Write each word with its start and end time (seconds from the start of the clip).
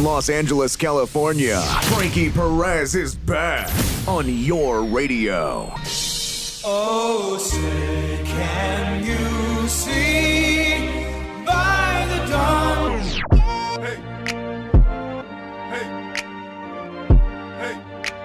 from 0.00 0.06
Los 0.06 0.30
Angeles, 0.30 0.76
California, 0.76 1.60
Frankie 1.82 2.30
Perez 2.30 2.94
is 2.94 3.14
back 3.14 3.68
on 4.08 4.26
your 4.28 4.82
radio. 4.82 5.70
Oh, 6.64 7.36
say, 7.38 8.20
can 8.24 9.04
you 9.04 9.68
see 9.68 10.88
by 11.44 12.06
the 12.08 12.30
dawn's 12.30 13.20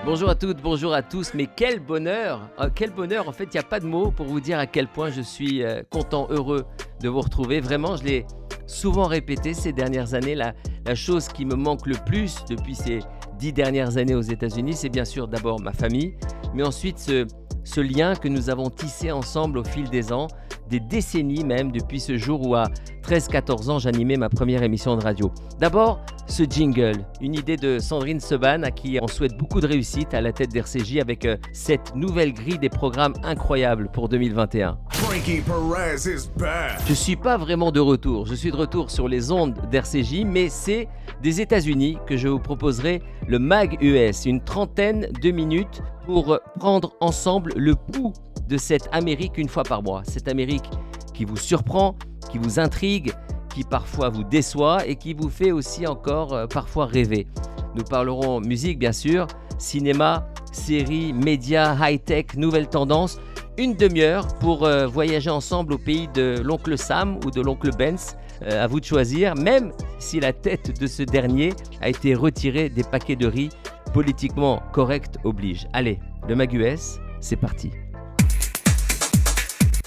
Bonjour 0.06 0.30
à 0.30 0.36
toutes, 0.36 0.62
bonjour 0.62 0.94
à 0.94 1.02
tous, 1.02 1.34
mais 1.34 1.48
quel 1.48 1.80
bonheur 1.80 2.48
Ah, 2.58 2.70
Quel 2.74 2.92
bonheur, 2.92 3.28
en 3.28 3.32
fait, 3.32 3.46
il 3.46 3.54
n'y 3.54 3.60
a 3.60 3.64
pas 3.64 3.80
de 3.80 3.88
mots 3.88 4.12
pour 4.12 4.28
vous 4.28 4.40
dire 4.40 4.60
à 4.60 4.68
quel 4.68 4.88
point 4.88 5.10
je 5.10 5.22
suis 5.22 5.64
euh, 5.64 5.82
content, 5.90 6.28
heureux 6.30 6.66
de 7.02 7.10
vous 7.10 7.22
retrouver. 7.22 7.60
Vraiment, 7.60 7.98
je 7.98 8.04
l'ai 8.04 8.26
souvent 8.68 9.06
répété 9.06 9.54
ces 9.54 9.74
dernières 9.74 10.14
années, 10.14 10.36
la, 10.36 10.54
la 10.86 10.96
chose 10.96 11.28
qui 11.28 11.46
me 11.46 11.56
manque 11.56 11.88
le 11.88 11.96
plus 12.06 12.44
depuis 12.50 12.76
ces 12.76 13.00
dix 13.38 13.54
dernières 13.54 13.98
années 13.98 14.16
aux 14.16 14.22
États-Unis, 14.22 14.74
c'est 14.74 14.90
bien 14.90 15.06
sûr 15.06 15.28
d'abord 15.28 15.60
ma 15.60 15.74
famille, 15.74 16.16
mais 16.54 16.64
ensuite 16.64 17.00
ce, 17.00 17.28
ce 17.66 17.82
lien 17.82 18.16
que 18.16 18.30
nous 18.30 18.50
avons 18.50 18.70
tissé 18.70 19.12
ensemble 19.12 19.58
au 19.58 19.64
fil 19.64 19.90
des 19.90 20.14
ans, 20.14 20.28
des 20.70 20.80
décennies 20.80 21.44
même, 21.44 21.72
depuis 21.72 22.00
ce 22.00 22.18
jour 22.18 22.48
où 22.48 22.56
à 22.56 22.66
13-14 23.04 23.70
ans 23.70 23.80
j'animais 23.80 24.18
ma 24.18 24.30
première 24.30 24.64
émission 24.64 24.96
de 24.96 25.04
radio. 25.04 25.32
D'abord, 25.60 26.00
ce 26.28 26.44
jingle, 26.44 27.06
une 27.22 27.36
idée 27.36 27.58
de 27.58 27.78
Sandrine 27.80 28.20
Seban 28.20 28.64
à 28.64 28.72
qui 28.72 28.98
on 29.02 29.08
souhaite 29.08 29.38
beaucoup 29.38 29.62
de 29.62 29.68
réussite 29.68 30.14
à 30.14 30.22
la 30.22 30.32
tête 30.32 30.52
d'RCJ 30.52 30.98
avec 30.98 31.26
euh, 31.26 31.38
cette 31.54 31.96
nouvelle 31.96 32.34
grille 32.34 32.58
des 32.58 32.70
programmes 32.70 33.14
incroyables 33.24 33.90
pour 33.92 34.10
2021. 34.10 34.78
Frankie 34.92 35.42
Perez 35.42 36.08
is 36.08 36.30
back. 36.38 36.82
Je 36.88 36.94
suis 36.94 37.16
pas 37.16 37.38
vraiment 37.38 37.72
de 37.72 37.80
retour, 37.80 38.26
je 38.26 38.34
suis 38.34 38.52
de 38.52 38.58
retour 38.58 38.90
sur 38.90 39.08
les 39.08 39.32
ondes 39.32 39.56
d'RCJ, 39.72 40.24
mais 40.26 40.50
c'est 40.50 40.88
des 41.22 41.42
États-Unis 41.42 41.98
que 42.08 42.18
je 42.18 42.28
vous 42.28 42.40
proposerai 42.40 43.02
le 43.28 43.40
MAG 43.40 43.78
US, 43.82 44.26
une 44.26 44.44
trentaine 44.44 45.08
de 45.22 45.32
minutes 45.32 45.82
pour 46.06 46.40
prendre 46.60 46.94
ensemble 47.00 47.54
le 47.56 47.76
pouls 47.76 48.14
de 48.48 48.58
cette 48.58 48.88
Amérique 48.92 49.38
une 49.38 49.50
fois 49.50 49.64
par 49.64 49.82
mois. 49.82 50.04
Cette 50.06 50.28
Amérique 50.28 50.70
qui 51.14 51.26
vous 51.26 51.38
surprend, 51.38 51.96
qui 52.32 52.38
vous 52.38 52.60
intrigue, 52.60 53.14
qui 53.54 53.64
parfois 53.64 54.10
vous 54.10 54.24
déçoit 54.24 54.86
et 54.86 54.96
qui 54.96 55.14
vous 55.14 55.30
fait 55.30 55.52
aussi 55.52 55.88
encore 55.88 56.34
euh, 56.34 56.46
parfois 56.46 56.86
rêver. 56.86 57.26
Nous 57.74 57.84
parlerons 57.84 58.42
musique 58.42 58.78
bien 58.78 58.92
sûr, 58.92 59.28
cinéma, 59.58 60.28
séries, 60.52 61.14
médias, 61.14 61.76
high-tech, 61.80 62.36
nouvelles 62.36 62.70
tendances. 62.70 63.20
Une 63.58 63.76
demi-heure 63.76 64.28
pour 64.40 64.66
euh, 64.66 64.86
voyager 64.86 65.30
ensemble 65.30 65.74
au 65.74 65.78
pays 65.78 66.10
de 66.14 66.42
l'oncle 66.44 66.78
Sam 66.78 67.20
ou 67.26 67.32
de 67.32 67.42
l'oncle 67.42 67.70
Benz. 67.78 68.18
Euh, 68.42 68.64
à 68.64 68.68
vous 68.68 68.82
de 68.82 68.86
choisir, 68.86 69.34
même 69.36 69.72
si 69.98 70.20
la 70.20 70.34
tête 70.34 70.78
de 70.80 70.88
ce 70.88 71.04
dernier 71.04 71.54
a 71.80 71.88
été 71.88 72.14
retirée 72.14 72.68
des 72.68 72.84
paquets 72.84 73.16
de 73.16 73.28
riz 73.28 73.50
politiquement 73.96 74.62
correct 74.74 75.20
oblige. 75.24 75.70
Allez, 75.72 76.00
le 76.28 76.36
MagUS, 76.36 77.00
c'est 77.22 77.38
parti. 77.38 77.72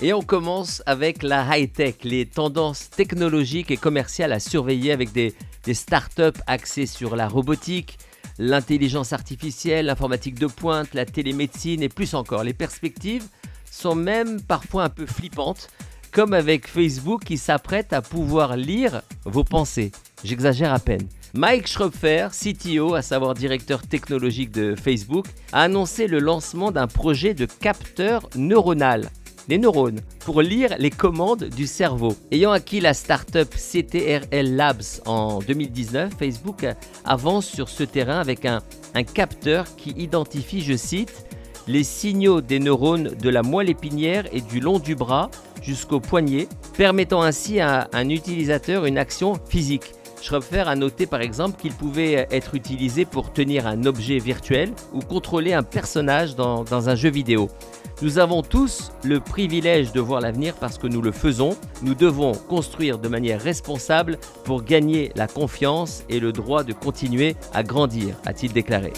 Et 0.00 0.14
on 0.14 0.22
commence 0.22 0.82
avec 0.86 1.22
la 1.22 1.44
high-tech, 1.58 1.96
les 2.04 2.24
tendances 2.24 2.88
technologiques 2.88 3.70
et 3.70 3.76
commerciales 3.76 4.32
à 4.32 4.40
surveiller 4.40 4.92
avec 4.92 5.12
des, 5.12 5.34
des 5.64 5.74
startups 5.74 6.40
axées 6.46 6.86
sur 6.86 7.16
la 7.16 7.28
robotique, 7.28 7.98
l'intelligence 8.38 9.12
artificielle, 9.12 9.84
l'informatique 9.84 10.38
de 10.38 10.46
pointe, 10.46 10.94
la 10.94 11.04
télémédecine 11.04 11.82
et 11.82 11.90
plus 11.90 12.14
encore. 12.14 12.44
Les 12.44 12.54
perspectives 12.54 13.26
sont 13.70 13.94
même 13.94 14.40
parfois 14.40 14.84
un 14.84 14.88
peu 14.88 15.04
flippantes, 15.04 15.68
comme 16.12 16.32
avec 16.32 16.66
Facebook 16.66 17.24
qui 17.24 17.36
s'apprête 17.36 17.92
à 17.92 18.00
pouvoir 18.00 18.56
lire 18.56 19.02
vos 19.26 19.44
pensées. 19.44 19.92
J'exagère 20.24 20.72
à 20.72 20.78
peine. 20.78 21.06
Mike 21.34 21.66
Schröpfer, 21.66 22.28
CTO, 22.32 22.94
à 22.94 23.02
savoir 23.02 23.34
directeur 23.34 23.82
technologique 23.82 24.50
de 24.50 24.74
Facebook, 24.74 25.26
a 25.52 25.62
annoncé 25.62 26.06
le 26.06 26.20
lancement 26.20 26.70
d'un 26.70 26.86
projet 26.86 27.34
de 27.34 27.44
capteur 27.44 28.28
neuronal 28.36 29.10
les 29.48 29.58
neurones 29.58 30.00
pour 30.24 30.42
lire 30.42 30.74
les 30.78 30.90
commandes 30.90 31.44
du 31.44 31.66
cerveau. 31.66 32.14
Ayant 32.30 32.52
acquis 32.52 32.80
la 32.80 32.92
startup 32.92 33.48
CTRL 33.48 34.54
Labs 34.54 35.00
en 35.06 35.38
2019, 35.40 36.12
Facebook 36.18 36.66
avance 37.04 37.46
sur 37.46 37.68
ce 37.68 37.82
terrain 37.82 38.20
avec 38.20 38.44
un 38.44 38.60
capteur 39.14 39.64
qui 39.76 39.90
identifie, 39.90 40.60
je 40.60 40.76
cite, 40.76 41.26
les 41.66 41.84
signaux 41.84 42.40
des 42.40 42.60
neurones 42.60 43.14
de 43.14 43.28
la 43.28 43.42
moelle 43.42 43.70
épinière 43.70 44.24
et 44.32 44.40
du 44.40 44.60
long 44.60 44.78
du 44.78 44.94
bras 44.94 45.30
jusqu'au 45.62 46.00
poignet, 46.00 46.48
permettant 46.76 47.22
ainsi 47.22 47.60
à 47.60 47.88
un 47.92 48.08
utilisateur 48.08 48.86
une 48.86 48.96
action 48.96 49.38
physique. 49.48 49.92
Schröpfer 50.20 50.68
a 50.68 50.76
noté 50.76 51.06
par 51.06 51.20
exemple 51.20 51.60
qu'il 51.60 51.72
pouvait 51.72 52.26
être 52.30 52.54
utilisé 52.54 53.04
pour 53.04 53.32
tenir 53.32 53.66
un 53.66 53.84
objet 53.84 54.18
virtuel 54.18 54.72
ou 54.92 55.00
contrôler 55.00 55.52
un 55.52 55.62
personnage 55.62 56.34
dans, 56.34 56.64
dans 56.64 56.88
un 56.88 56.94
jeu 56.94 57.10
vidéo. 57.10 57.48
Nous 58.00 58.18
avons 58.18 58.42
tous 58.42 58.92
le 59.02 59.18
privilège 59.18 59.92
de 59.92 60.00
voir 60.00 60.20
l'avenir 60.20 60.54
parce 60.54 60.78
que 60.78 60.86
nous 60.86 61.02
le 61.02 61.10
faisons. 61.10 61.56
Nous 61.82 61.94
devons 61.94 62.32
construire 62.32 62.98
de 62.98 63.08
manière 63.08 63.40
responsable 63.40 64.18
pour 64.44 64.62
gagner 64.62 65.10
la 65.16 65.26
confiance 65.26 66.04
et 66.08 66.20
le 66.20 66.32
droit 66.32 66.62
de 66.62 66.72
continuer 66.72 67.34
à 67.52 67.62
grandir, 67.64 68.14
a-t-il 68.24 68.52
déclaré. 68.52 68.92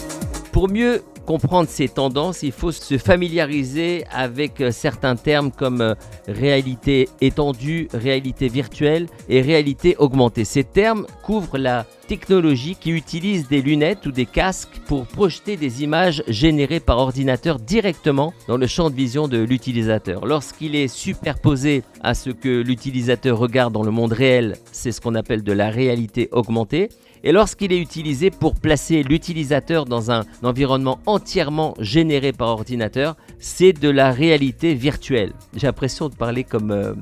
Pour 0.61 0.69
mieux 0.69 1.01
comprendre 1.25 1.67
ces 1.67 1.89
tendances, 1.89 2.43
il 2.43 2.51
faut 2.51 2.71
se 2.71 2.99
familiariser 2.99 4.05
avec 4.11 4.61
euh, 4.61 4.71
certains 4.71 5.15
termes 5.15 5.49
comme 5.49 5.81
euh, 5.81 5.95
réalité 6.27 7.09
étendue, 7.19 7.87
réalité 7.95 8.47
virtuelle 8.47 9.07
et 9.27 9.41
réalité 9.41 9.95
augmentée. 9.97 10.45
Ces 10.45 10.63
termes 10.63 11.07
couvrent 11.23 11.57
la 11.57 11.87
technologie 12.07 12.75
qui 12.79 12.91
utilise 12.91 13.47
des 13.47 13.63
lunettes 13.63 14.05
ou 14.05 14.11
des 14.11 14.27
casques 14.27 14.81
pour 14.85 15.07
projeter 15.07 15.57
des 15.57 15.81
images 15.81 16.23
générées 16.27 16.79
par 16.79 16.99
ordinateur 16.99 17.57
directement 17.57 18.31
dans 18.47 18.57
le 18.57 18.67
champ 18.67 18.91
de 18.91 18.95
vision 18.95 19.27
de 19.27 19.39
l'utilisateur. 19.39 20.27
Lorsqu'il 20.27 20.75
est 20.75 20.89
superposé 20.89 21.81
à 22.03 22.13
ce 22.13 22.29
que 22.29 22.61
l'utilisateur 22.61 23.39
regarde 23.39 23.73
dans 23.73 23.83
le 23.83 23.91
monde 23.91 24.13
réel, 24.13 24.57
c'est 24.71 24.91
ce 24.91 25.01
qu'on 25.01 25.15
appelle 25.15 25.41
de 25.41 25.53
la 25.53 25.71
réalité 25.71 26.29
augmentée. 26.31 26.89
Et 27.23 27.31
lorsqu'il 27.31 27.71
est 27.71 27.79
utilisé 27.79 28.31
pour 28.31 28.55
placer 28.55 29.03
l'utilisateur 29.03 29.85
dans 29.85 30.09
un 30.09 30.23
environnement 30.51 30.99
entièrement 31.05 31.73
généré 31.79 32.33
par 32.33 32.49
ordinateur, 32.49 33.15
c'est 33.39 33.73
de 33.73 33.89
la 33.89 34.11
réalité 34.11 34.73
virtuelle. 34.73 35.31
J'ai 35.55 35.67
l'impression 35.67 36.09
de 36.09 36.15
parler 36.15 36.43
comme... 36.43 36.71
euh, 36.71 36.93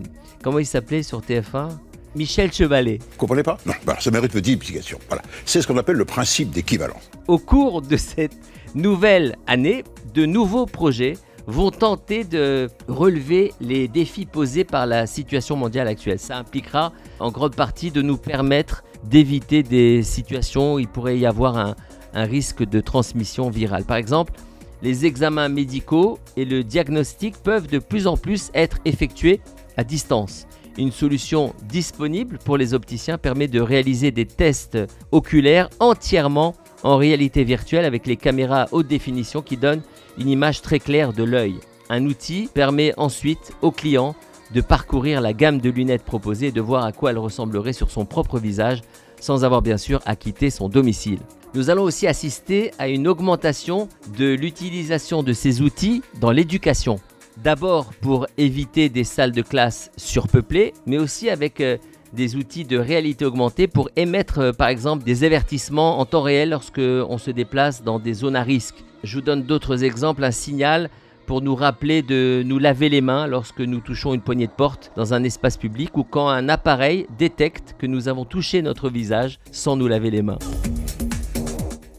comment 0.43 0.59
il 0.59 0.67
s'appelait 0.67 1.03
sur 1.03 1.21
TF1 1.21 1.69
Michel 2.15 2.51
Chevalet. 2.53 2.99
Vous 2.99 3.17
comprenez 3.17 3.43
pas? 3.43 3.57
Non, 3.65 3.73
bah, 3.85 3.97
ça 3.99 4.11
mérite 4.11 4.31
petite 4.31 4.55
explication. 4.55 4.99
Voilà. 5.07 5.23
C'est 5.45 5.61
ce 5.61 5.67
qu'on 5.67 5.77
appelle 5.77 5.95
le 5.95 6.05
principe 6.05 6.51
d'équivalence. 6.51 7.09
Au 7.27 7.37
cours 7.39 7.81
de 7.81 7.97
cette 7.97 8.37
nouvelle 8.75 9.35
année, 9.47 9.83
de 10.13 10.25
nouveaux 10.25 10.65
projets 10.65 11.13
vont 11.47 11.71
tenter 11.71 12.23
de 12.23 12.69
relever 12.87 13.53
les 13.59 13.87
défis 13.87 14.27
posés 14.27 14.63
par 14.63 14.85
la 14.85 15.07
situation 15.07 15.55
mondiale 15.55 15.87
actuelle. 15.87 16.19
Ça 16.19 16.37
impliquera 16.37 16.93
en 17.19 17.31
grande 17.31 17.55
partie 17.55 17.89
de 17.89 18.03
nous 18.03 18.17
permettre 18.17 18.83
d'éviter 19.05 19.63
des 19.63 20.03
situations 20.03 20.75
où 20.75 20.79
il 20.79 20.87
pourrait 20.87 21.17
y 21.17 21.25
avoir 21.25 21.57
un, 21.57 21.75
un 22.13 22.23
risque 22.23 22.63
de 22.63 22.79
transmission 22.79 23.49
virale. 23.49 23.85
Par 23.85 23.97
exemple, 23.97 24.33
les 24.81 25.05
examens 25.05 25.49
médicaux 25.49 26.19
et 26.37 26.45
le 26.45 26.63
diagnostic 26.63 27.37
peuvent 27.37 27.67
de 27.67 27.79
plus 27.79 28.07
en 28.07 28.17
plus 28.17 28.49
être 28.53 28.77
effectués 28.85 29.41
à 29.77 29.83
distance. 29.83 30.47
Une 30.77 30.91
solution 30.91 31.53
disponible 31.67 32.37
pour 32.37 32.55
les 32.55 32.73
opticiens 32.73 33.17
permet 33.17 33.47
de 33.47 33.59
réaliser 33.59 34.11
des 34.11 34.25
tests 34.25 34.77
oculaires 35.11 35.69
entièrement 35.79 36.55
en 36.83 36.95
réalité 36.95 37.43
virtuelle 37.43 37.83
avec 37.83 38.07
les 38.07 38.15
caméras 38.15 38.67
haute 38.71 38.87
définition 38.87 39.41
qui 39.41 39.57
donnent 39.57 39.81
une 40.17 40.29
image 40.29 40.61
très 40.61 40.79
claire 40.79 41.11
de 41.11 41.23
l'œil. 41.23 41.55
Un 41.89 42.05
outil 42.05 42.49
permet 42.53 42.93
ensuite 42.97 43.51
au 43.61 43.71
client 43.71 44.15
de 44.53 44.61
parcourir 44.61 45.21
la 45.21 45.33
gamme 45.33 45.59
de 45.59 45.69
lunettes 45.69 46.03
proposées 46.03 46.47
et 46.47 46.51
de 46.51 46.61
voir 46.61 46.85
à 46.85 46.91
quoi 46.91 47.11
elles 47.11 47.17
ressembleraient 47.17 47.73
sur 47.73 47.91
son 47.91 48.05
propre 48.05 48.39
visage 48.39 48.81
sans 49.19 49.43
avoir 49.43 49.61
bien 49.61 49.77
sûr 49.77 49.99
à 50.05 50.15
quitter 50.15 50.49
son 50.49 50.69
domicile. 50.69 51.19
Nous 51.55 51.71
allons 51.71 51.81
aussi 51.81 52.05
assister 52.05 52.71
à 52.77 52.87
une 52.87 53.07
augmentation 53.07 53.89
de 54.17 54.33
l'utilisation 54.33 55.23
de 55.23 55.33
ces 55.33 55.61
outils 55.61 56.03
dans 56.21 56.29
l'éducation. 56.29 56.97
D'abord 57.43 57.91
pour 58.01 58.27
éviter 58.37 58.87
des 58.89 59.03
salles 59.03 59.31
de 59.31 59.41
classe 59.41 59.89
surpeuplées, 59.97 60.73
mais 60.85 60.99
aussi 60.99 61.27
avec 61.27 61.59
euh, 61.61 61.77
des 62.13 62.35
outils 62.35 62.65
de 62.65 62.77
réalité 62.77 63.25
augmentée 63.25 63.67
pour 63.67 63.89
émettre 63.95 64.39
euh, 64.39 64.51
par 64.51 64.67
exemple 64.67 65.03
des 65.03 65.23
avertissements 65.23 65.99
en 65.99 66.05
temps 66.05 66.21
réel 66.21 66.51
lorsque 66.51 66.79
on 66.79 67.17
se 67.17 67.31
déplace 67.31 67.83
dans 67.83 67.97
des 67.97 68.13
zones 68.13 68.35
à 68.35 68.43
risque. 68.43 68.83
Je 69.03 69.15
vous 69.15 69.21
donne 69.21 69.43
d'autres 69.43 69.83
exemples, 69.83 70.23
un 70.23 70.31
signal 70.31 70.91
pour 71.25 71.41
nous 71.41 71.55
rappeler 71.55 72.03
de 72.03 72.43
nous 72.45 72.59
laver 72.59 72.89
les 72.89 73.01
mains 73.01 73.25
lorsque 73.25 73.61
nous 73.61 73.79
touchons 73.79 74.13
une 74.13 74.21
poignée 74.21 74.47
de 74.47 74.51
porte 74.51 74.91
dans 74.95 75.15
un 75.15 75.23
espace 75.23 75.57
public 75.57 75.97
ou 75.97 76.03
quand 76.03 76.27
un 76.27 76.47
appareil 76.47 77.07
détecte 77.17 77.75
que 77.79 77.87
nous 77.87 78.07
avons 78.07 78.25
touché 78.25 78.61
notre 78.61 78.89
visage 78.89 79.39
sans 79.51 79.75
nous 79.75 79.87
laver 79.87 80.11
les 80.11 80.21
mains. 80.21 80.39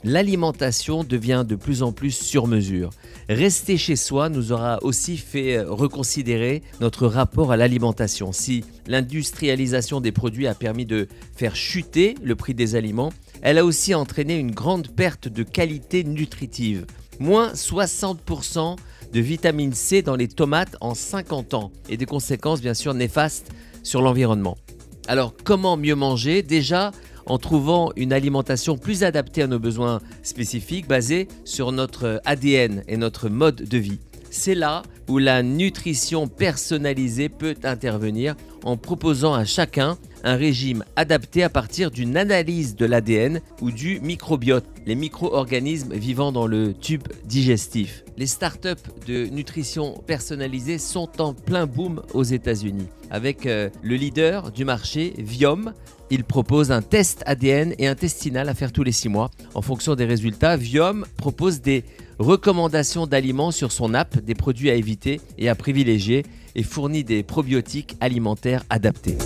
L'alimentation 0.04 1.04
devient 1.04 1.44
de 1.46 1.54
plus 1.54 1.82
en 1.82 1.92
plus 1.92 2.12
sur 2.12 2.46
mesure. 2.46 2.90
Rester 3.28 3.76
chez 3.76 3.96
soi 3.96 4.28
nous 4.28 4.52
aura 4.52 4.78
aussi 4.82 5.16
fait 5.16 5.58
euh, 5.58 5.70
reconsidérer 5.70 6.62
notre 6.80 7.06
rapport 7.06 7.52
à 7.52 7.56
l'alimentation. 7.56 8.32
Si 8.32 8.64
l'industrialisation 8.86 10.00
des 10.00 10.12
produits 10.12 10.46
a 10.46 10.54
permis 10.54 10.86
de 10.86 11.08
faire 11.36 11.56
chuter 11.56 12.14
le 12.22 12.34
prix 12.34 12.54
des 12.54 12.74
aliments, 12.74 13.12
elle 13.42 13.58
a 13.58 13.64
aussi 13.64 13.94
entraîné 13.94 14.36
une 14.36 14.50
grande 14.50 14.88
perte 14.88 15.28
de 15.28 15.42
qualité 15.42 16.04
nutritive. 16.04 16.86
Moins 17.18 17.52
60% 17.52 18.76
de 19.12 19.20
vitamine 19.20 19.72
C 19.74 20.02
dans 20.02 20.16
les 20.16 20.28
tomates 20.28 20.76
en 20.80 20.94
50 20.94 21.54
ans 21.54 21.72
et 21.88 21.96
des 21.96 22.06
conséquences 22.06 22.60
bien 22.60 22.74
sûr 22.74 22.94
néfastes 22.94 23.50
sur 23.82 24.02
l'environnement. 24.02 24.56
Alors 25.08 25.34
comment 25.44 25.76
mieux 25.76 25.94
manger? 25.94 26.42
Déjà 26.42 26.92
en 27.30 27.38
trouvant 27.38 27.92
une 27.94 28.12
alimentation 28.12 28.76
plus 28.76 29.04
adaptée 29.04 29.42
à 29.42 29.46
nos 29.46 29.60
besoins 29.60 30.00
spécifiques 30.24 30.88
basée 30.88 31.28
sur 31.44 31.70
notre 31.70 32.20
ADN 32.24 32.82
et 32.88 32.96
notre 32.96 33.28
mode 33.28 33.54
de 33.54 33.78
vie. 33.78 34.00
C'est 34.32 34.56
là 34.56 34.82
où 35.08 35.18
la 35.18 35.44
nutrition 35.44 36.26
personnalisée 36.26 37.28
peut 37.28 37.54
intervenir 37.62 38.34
en 38.64 38.76
proposant 38.76 39.32
à 39.32 39.44
chacun 39.44 39.96
un 40.24 40.34
régime 40.34 40.84
adapté 40.96 41.44
à 41.44 41.48
partir 41.48 41.92
d'une 41.92 42.16
analyse 42.16 42.74
de 42.74 42.84
l'ADN 42.84 43.40
ou 43.60 43.70
du 43.70 44.00
microbiote, 44.00 44.66
les 44.86 44.96
micro-organismes 44.96 45.94
vivant 45.94 46.32
dans 46.32 46.48
le 46.48 46.74
tube 46.74 47.06
digestif. 47.26 48.04
Les 48.16 48.26
startups 48.26 48.90
de 49.06 49.26
nutrition 49.26 50.02
personnalisée 50.04 50.78
sont 50.78 51.20
en 51.20 51.32
plein 51.32 51.66
boom 51.66 52.02
aux 52.12 52.24
États-Unis. 52.24 52.88
Avec 53.10 53.46
euh, 53.46 53.70
le 53.82 53.94
leader 53.94 54.50
du 54.50 54.64
marché, 54.64 55.14
Viom, 55.18 55.72
il 56.10 56.24
propose 56.24 56.72
un 56.72 56.82
test 56.82 57.22
ADN 57.26 57.74
et 57.78 57.86
intestinal 57.86 58.48
à 58.48 58.54
faire 58.54 58.72
tous 58.72 58.82
les 58.82 58.92
six 58.92 59.08
mois. 59.08 59.30
En 59.54 59.62
fonction 59.62 59.94
des 59.94 60.04
résultats, 60.04 60.56
Viom 60.56 61.04
propose 61.16 61.60
des 61.60 61.84
recommandations 62.18 63.06
d'aliments 63.06 63.52
sur 63.52 63.72
son 63.72 63.94
app, 63.94 64.18
des 64.18 64.34
produits 64.34 64.70
à 64.70 64.74
éviter 64.74 65.20
et 65.38 65.48
à 65.48 65.54
privilégier 65.54 66.26
et 66.54 66.62
fournit 66.62 67.04
des 67.04 67.22
probiotiques 67.22 67.96
alimentaires 68.00 68.64
adaptés. 68.70 69.16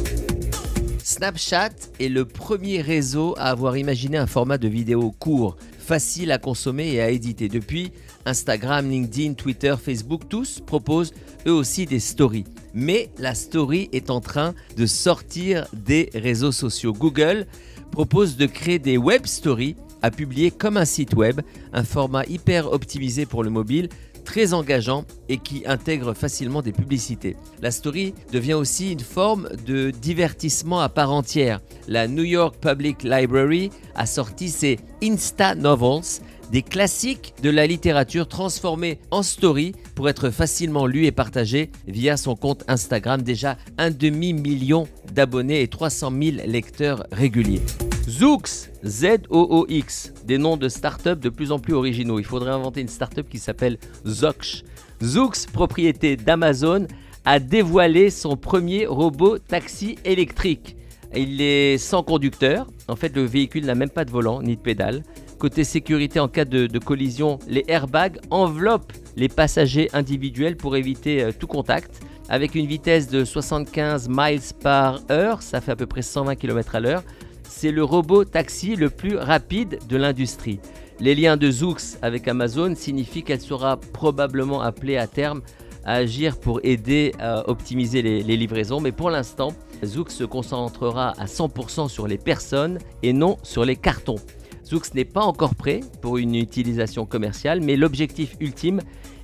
Snapchat 1.03 1.71
est 2.01 2.09
le 2.09 2.25
premier 2.25 2.81
réseau 2.81 3.35
à 3.37 3.51
avoir 3.51 3.77
imaginé 3.77 4.17
un 4.17 4.27
format 4.27 4.57
de 4.57 4.69
vidéo 4.69 5.11
court, 5.11 5.57
facile 5.79 6.33
à 6.33 6.39
consommer 6.39 6.93
et 6.93 7.03
à 7.03 7.11
éditer. 7.11 7.49
Depuis, 7.49 7.93
Instagram, 8.25 8.89
LinkedIn, 8.89 9.35
Twitter, 9.35 9.75
Facebook, 9.79 10.23
tous 10.31 10.61
proposent 10.61 11.13
eux 11.47 11.53
aussi 11.53 11.85
des 11.85 12.01
stories. 12.01 12.47
Mais 12.75 13.11
la 13.19 13.35
story 13.35 13.89
est 13.93 14.11
en 14.11 14.21
train 14.21 14.55
de 14.77 14.85
sortir 14.87 15.67
des 15.73 16.11
réseaux 16.15 16.53
sociaux. 16.53 16.93
Google 16.93 17.47
propose 17.93 18.37
de 18.37 18.47
créer 18.47 18.81
des 18.81 18.99
web 18.99 19.27
stories 19.27 19.77
à 20.03 20.11
publier 20.11 20.51
comme 20.51 20.77
un 20.77 20.85
site 20.85 21.15
web, 21.15 21.41
un 21.73 21.85
format 21.85 22.25
hyper 22.27 22.71
optimisé 22.71 23.25
pour 23.25 23.45
le 23.45 23.51
mobile 23.51 23.89
très 24.25 24.55
engageant 24.55 25.05
et 25.29 25.39
qui 25.39 25.63
intègre 25.67 26.15
facilement 26.15 26.63
des 26.63 26.73
publicités. 26.73 27.37
La 27.63 27.71
story 27.71 28.15
devient 28.33 28.55
aussi 28.55 28.93
une 28.93 29.01
forme 29.01 29.49
de 29.67 29.91
divertissement 29.91 30.81
à 30.81 30.89
part 30.89 31.13
entière. 31.13 31.61
La 31.87 32.09
New 32.09 32.25
York 32.25 32.57
Public 32.61 33.03
Library 33.03 33.71
a 33.95 34.07
sorti 34.07 34.49
ses 34.49 34.81
Insta 35.03 35.55
Novels, 35.55 36.21
des 36.51 36.63
classiques 36.63 37.35
de 37.43 37.51
la 37.51 37.67
littérature 37.67 38.29
transformés 38.29 38.99
en 39.11 39.23
story 39.23 39.73
pour 39.95 40.09
être 40.09 40.31
facilement 40.31 40.87
lus 40.87 41.07
et 41.07 41.13
partagés 41.13 41.71
via 41.87 42.17
son 42.17 42.37
compte 42.37 42.65
Instagram. 42.69 43.23
Déjà 43.23 43.57
un 43.79 43.91
demi-million 43.91 44.89
d'abonnés 45.13 45.63
et 45.63 45.69
300 45.69 46.11
000 46.11 46.37
lecteurs 46.47 47.05
réguliers. 47.13 47.63
Zoox, 48.09 48.71
Z-O-O-X, 48.85 50.13
des 50.25 50.39
noms 50.39 50.57
de 50.57 50.69
start-up 50.69 51.21
de 51.21 51.29
plus 51.29 51.53
en 51.53 51.59
plus 51.59 51.73
originaux. 51.75 52.19
Il 52.19 52.25
faudrait 52.25 52.51
inventer 52.51 52.81
une 52.81 52.89
start-up 52.89 53.27
qui 53.29 53.39
s'appelle 53.39 53.79
Zoox. 54.07 54.63
Zoox, 55.03 55.47
propriété 55.47 56.17
d'Amazon, 56.17 56.87
a 57.25 57.39
dévoilé 57.39 58.11
son 58.11 58.37
premier 58.37 58.87
robot 58.87 59.39
taxi 59.39 59.97
électrique. 60.05 60.77
Il 61.17 61.41
est 61.41 61.79
sans 61.79 62.03
conducteur. 62.03 62.67
En 62.89 62.97
fait, 62.97 63.15
le 63.15 63.23
véhicule 63.23 63.65
n'a 63.65 63.75
même 63.75 63.91
pas 63.91 64.05
de 64.05 64.11
volant 64.11 64.43
ni 64.43 64.57
de 64.57 64.61
pédale. 64.61 65.03
Côté 65.39 65.65
sécurité, 65.65 66.21
en 66.21 66.29
cas 66.29 66.45
de, 66.45 66.79
collision, 66.79 67.39
les 67.49 67.65
airbags 67.69 68.19
enveloppent 68.31 68.93
les 69.17 69.29
passagers 69.29 69.89
individuels 69.93 70.57
pour 70.57 70.77
éviter 70.77 71.23
euh, 71.23 71.33
tout 71.39 71.47
contact. 71.47 72.01
Avec 72.29 72.55
une 72.55 72.67
vitesse 72.67 73.09
de 73.09 73.25
75 73.25 74.09
miles 74.09 74.41
par 74.63 75.01
heure, 75.11 75.43
ça 75.43 75.61
fait 75.61 75.73
à 75.73 75.77
peu 75.77 75.87
près 75.87 76.03
120 76.03 76.37
km 76.37 76.77
à 76.77 76.81
l'heure, 76.81 77.03
c'est 77.49 77.71
le 77.71 77.85
robot 77.85 78.25
taxi 78.25 78.77
le 78.77 78.89
plus 78.89 79.17
rapide 79.17 79.79
de 79.89 79.97
l'industrie. 79.97 80.59
Les 81.01 81.15
liens 81.15 81.37
de 81.37 81.51
Zoox 81.51 81.99
avec 82.03 82.27
Amazon 82.29 82.75
signifient 82.75 83.25
qu'elle 83.25 83.41
sera 83.41 83.77
probablement 83.77 84.63
appelée 84.63 84.97
à 84.97 85.07
terme 85.07 85.43
à 85.85 85.95
agir 85.95 86.39
pour 86.39 86.61
aider 86.63 87.13
à 87.19 87.49
optimiser 87.49 88.01
les, 88.01 88.23
livraisons, 88.23 88.81
mais 88.81 88.93
pour 88.93 89.11
l'instant, 89.11 89.53
Zoox 89.85 90.15
se 90.15 90.25
concentrera 90.25 91.13
à 91.19 91.27
100% 91.27 91.89
sur 91.89 92.07
les 92.07 92.17
personnes 92.17 92.79
et 93.03 93.13
non 93.13 93.37
sur 93.43 93.65
les 93.65 93.77
cartons. 93.77 94.17
Zoox 94.65 94.95
n'est 94.95 95.05
pas 95.05 95.23
encore 95.23 95.55
prêt 95.55 95.81
pour 96.01 96.19
une 96.19 96.35
utilisation 96.35 97.07
commerciale, 97.07 97.61
mais 97.61 97.77
l'objectif 97.77 98.37
ultime 98.41 98.81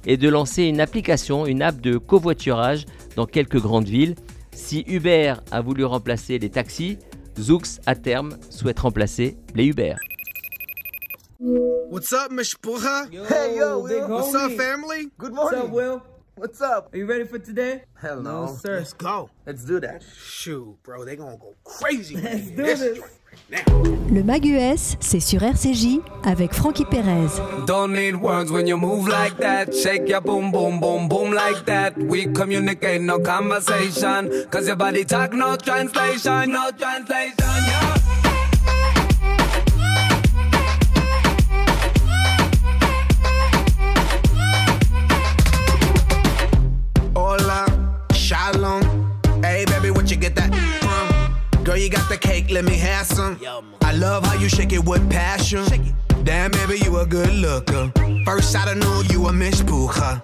est 0.06 0.16
de 0.16 0.28
lancer 0.28 0.64
une 0.64 0.80
application, 0.80 1.46
une 1.46 1.62
app 1.62 1.80
de 1.80 1.96
covoiturage 1.98 2.84
dans 3.16 3.26
quelques 3.26 3.60
grandes 3.60 3.88
villes. 3.88 4.14
Si 4.52 4.84
Uber 4.86 5.34
a 5.50 5.60
voulu 5.60 5.84
remplacer 5.84 6.38
les 6.38 6.50
taxis, 6.50 6.98
Zoox, 7.38 7.80
à 7.86 7.94
terme, 7.94 8.36
souhaite 8.50 8.80
remplacer 8.80 9.36
les 9.54 9.66
Uber. 9.66 9.94
What's 11.90 12.12
up, 12.12 12.30
Mishpucha? 12.30 13.06
Hey, 13.10 13.56
yo, 13.56 13.80
Will. 13.82 14.08
What's 14.08 14.34
up, 14.34 14.52
family? 14.52 15.10
Good 15.18 15.32
morning. 15.32 15.60
What's 15.60 15.68
up, 15.68 15.72
Will? 15.72 16.02
What's 16.40 16.62
up? 16.62 16.94
Are 16.94 16.96
you 16.96 17.04
ready 17.04 17.24
for 17.24 17.38
today? 17.38 17.82
Hell 18.00 18.22
no. 18.22 18.46
No, 18.46 18.54
sir. 18.54 18.78
Let's 18.78 18.94
go. 18.94 19.28
Let's 19.44 19.62
do 19.62 19.78
that. 19.80 20.02
Shoot, 20.02 20.74
bro, 20.82 21.04
they 21.04 21.14
gonna 21.14 21.36
go 21.36 21.54
crazy. 21.64 22.16
Let's 22.16 22.50
do 22.50 22.64
This. 22.64 22.98
Le 24.10 24.22
Mag 24.22 24.46
US, 24.46 24.96
c'est 25.00 25.20
sur 25.20 25.42
RCJ 25.42 26.00
avec 26.24 26.54
Frankie 26.54 26.86
Perez. 26.86 27.28
Don't 27.66 27.92
need 27.92 28.16
words 28.16 28.50
when 28.50 28.66
you 28.66 28.78
move 28.78 29.06
like 29.06 29.36
that. 29.36 29.74
Shake 29.74 30.08
your 30.08 30.22
boom, 30.22 30.50
boom, 30.50 30.80
boom, 30.80 31.08
boom 31.08 31.34
like 31.34 31.66
that. 31.66 31.98
We 31.98 32.32
communicate, 32.32 33.02
no 33.02 33.18
conversation. 33.18 34.30
Cause 34.50 34.66
your 34.66 34.76
body 34.76 35.04
talk, 35.04 35.34
no 35.34 35.56
translation, 35.56 36.52
no 36.52 36.70
translation, 36.70 37.34
yeah. 37.38 37.89
Get 50.20 50.34
that 50.36 50.54
from? 50.82 51.64
Girl, 51.64 51.76
you 51.76 51.88
got 51.88 52.08
the 52.08 52.16
cake, 52.16 52.50
let 52.50 52.64
me 52.64 52.76
have 52.76 53.06
some. 53.06 53.40
I 53.82 53.92
love 53.92 54.24
how 54.24 54.34
you 54.34 54.48
shake 54.48 54.72
it 54.72 54.84
with 54.84 55.10
passion. 55.10 55.64
Damn, 56.24 56.50
baby, 56.50 56.78
you 56.84 56.98
a 56.98 57.06
good 57.06 57.32
looker. 57.32 57.90
First 58.24 58.52
shot, 58.52 58.68
I 58.68 58.74
knew 58.74 59.02
you 59.10 59.26
a 59.26 59.32
Miss 59.32 59.62
Pucha. 59.62 60.20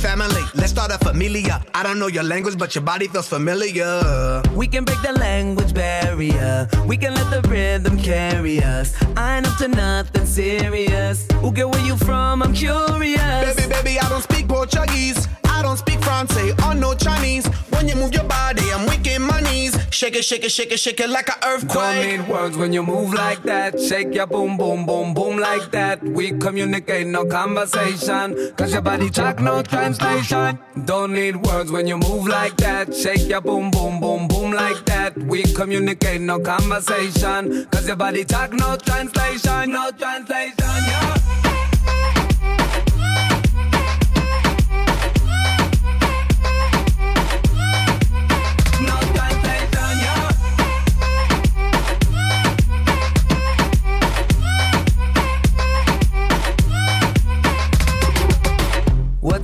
Family, 0.00 0.42
let's 0.54 0.70
start 0.70 0.90
a 0.90 0.98
familia. 0.98 1.62
I 1.74 1.82
don't 1.82 1.98
know 1.98 2.06
your 2.06 2.22
language, 2.22 2.56
but 2.58 2.74
your 2.74 2.84
body 2.84 3.06
feels 3.08 3.28
familiar. 3.28 4.42
We 4.54 4.66
can 4.66 4.84
break 4.84 5.00
the 5.02 5.12
language 5.12 5.74
barrier. 5.74 6.68
We 6.86 6.96
can 6.96 7.14
let 7.14 7.30
the 7.30 7.46
rhythm 7.48 7.98
carry 7.98 8.62
us. 8.62 8.94
I 9.16 9.38
ain't 9.38 9.46
up 9.46 9.58
to 9.58 9.68
nothing 9.68 10.26
serious. 10.26 11.26
Who 11.40 11.52
get 11.52 11.68
where 11.68 11.84
you 11.84 11.96
from? 11.98 12.42
I'm 12.42 12.54
curious. 12.54 13.54
Baby, 13.56 13.72
baby, 13.72 14.00
I 14.00 14.08
don't 14.08 14.22
speak 14.22 14.48
Portuguese. 14.48 15.28
I 15.60 15.62
don't 15.62 15.76
speak 15.76 16.00
Francais 16.00 16.52
or 16.52 16.56
oh, 16.68 16.72
no 16.72 16.94
Chinese. 16.94 17.46
When 17.68 17.86
you 17.86 17.94
move 17.94 18.14
your 18.14 18.24
body, 18.24 18.62
I'm 18.72 18.86
weak 18.88 19.06
in 19.06 19.20
my 19.20 19.42
knees. 19.42 19.76
Shake 19.90 20.16
it, 20.16 20.24
shake 20.24 20.42
it, 20.42 20.50
shake 20.50 20.72
it, 20.72 20.80
shake 20.80 21.00
it 21.00 21.10
like 21.10 21.28
an 21.28 21.34
earthquake. 21.44 21.74
Don't 21.74 22.06
need 22.06 22.28
words 22.30 22.56
when 22.56 22.72
you 22.72 22.82
move 22.82 23.12
like 23.12 23.42
that. 23.42 23.78
Shake 23.78 24.14
your 24.14 24.26
boom, 24.26 24.56
boom, 24.56 24.86
boom, 24.86 25.12
boom 25.12 25.36
like 25.36 25.70
that. 25.72 26.02
We 26.02 26.30
communicate, 26.38 27.08
no 27.08 27.26
conversation. 27.26 28.54
Cause 28.56 28.72
your 28.72 28.80
body 28.80 29.10
talk, 29.10 29.38
no 29.40 29.60
translation. 29.60 30.58
Don't 30.86 31.12
need 31.12 31.36
words 31.36 31.70
when 31.70 31.86
you 31.86 31.98
move 31.98 32.26
like 32.26 32.56
that. 32.56 32.94
Shake 32.94 33.28
your 33.28 33.42
boom, 33.42 33.70
boom, 33.70 34.00
boom, 34.00 34.28
boom 34.28 34.52
like 34.52 34.82
that. 34.86 35.14
We 35.18 35.42
communicate, 35.42 36.22
no 36.22 36.40
conversation. 36.40 37.66
Cause 37.66 37.86
your 37.86 37.96
body 37.96 38.24
talk, 38.24 38.54
no 38.54 38.76
translation, 38.76 39.72
no 39.72 39.90
translation, 39.90 40.54
yeah. 40.58 41.19